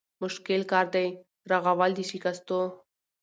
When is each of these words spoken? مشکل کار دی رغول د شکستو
مشکل 0.23 0.61
کار 0.71 0.85
دی 0.93 1.07
رغول 1.51 1.91
د 1.95 1.99
شکستو 2.11 2.59